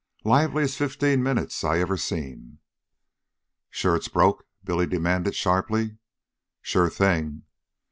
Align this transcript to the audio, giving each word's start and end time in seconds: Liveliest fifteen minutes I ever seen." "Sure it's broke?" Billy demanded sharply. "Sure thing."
Liveliest 0.23 0.79
fifteen 0.79 1.21
minutes 1.21 1.63
I 1.63 1.77
ever 1.77 1.95
seen." 1.95 2.57
"Sure 3.69 3.95
it's 3.95 4.07
broke?" 4.07 4.47
Billy 4.63 4.87
demanded 4.87 5.35
sharply. 5.35 5.99
"Sure 6.63 6.89
thing." 6.89 7.43